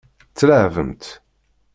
Tleεεbem-tt. 0.37 1.11